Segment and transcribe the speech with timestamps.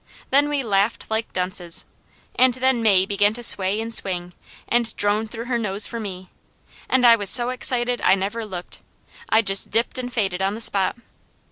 [0.31, 1.85] Then we laughed like dunces,
[2.35, 4.33] and then May began to sway and swing,
[4.67, 6.31] and drone through her nose for me,
[6.89, 8.79] and I was so excited I never looked.
[9.29, 10.95] I just dipped and faded on the spot.